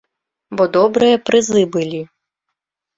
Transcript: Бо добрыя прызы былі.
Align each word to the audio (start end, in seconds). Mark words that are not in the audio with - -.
Бо 0.59 0.63
добрыя 0.79 1.21
прызы 1.29 1.63
былі. 1.79 2.05